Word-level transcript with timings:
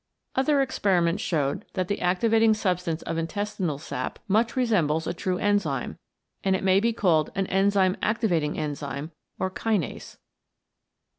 Other 0.35 0.61
experiments 0.63 1.21
showed 1.21 1.63
that 1.73 1.87
the 1.87 2.01
activating 2.01 2.55
substance 2.55 3.03
of 3.03 3.17
the 3.17 3.19
intestinal 3.19 3.77
sap 3.77 4.17
much 4.27 4.55
resembles 4.55 5.05
a 5.05 5.13
true 5.13 5.37
enzyme, 5.37 5.95
and 6.43 6.55
it 6.55 6.63
may 6.63 6.79
be 6.79 6.91
called 6.91 7.31
an 7.35 7.45
Enzyme 7.45 7.95
activating 8.01 8.57
Enzyme, 8.57 9.11
or 9.37 9.51
Kinase. 9.51 10.17